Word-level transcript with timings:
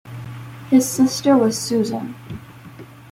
His 0.71 0.89
sister 0.89 1.37
was 1.37 1.55
Susan. 1.59 2.15